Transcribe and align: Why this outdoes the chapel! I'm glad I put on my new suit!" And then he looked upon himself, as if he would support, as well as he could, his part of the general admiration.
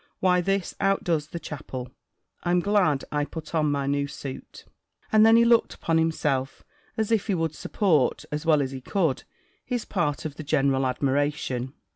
Why 0.19 0.41
this 0.41 0.73
outdoes 0.81 1.27
the 1.27 1.39
chapel! 1.39 1.91
I'm 2.41 2.59
glad 2.59 3.03
I 3.11 3.23
put 3.23 3.53
on 3.53 3.69
my 3.69 3.85
new 3.85 4.07
suit!" 4.07 4.65
And 5.11 5.23
then 5.23 5.35
he 5.35 5.45
looked 5.45 5.75
upon 5.75 5.99
himself, 5.99 6.63
as 6.97 7.11
if 7.11 7.27
he 7.27 7.35
would 7.35 7.53
support, 7.53 8.25
as 8.31 8.43
well 8.43 8.63
as 8.63 8.71
he 8.71 8.81
could, 8.81 9.25
his 9.63 9.85
part 9.85 10.25
of 10.25 10.37
the 10.37 10.43
general 10.43 10.87
admiration. 10.87 11.75